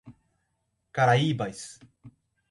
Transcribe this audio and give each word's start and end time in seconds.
Caraíbas 0.97 1.77